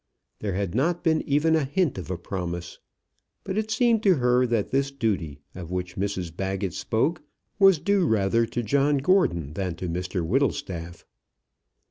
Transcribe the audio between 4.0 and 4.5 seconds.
to her